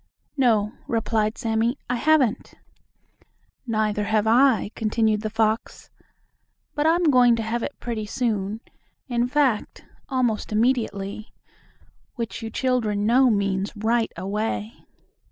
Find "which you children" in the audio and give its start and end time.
12.15-13.05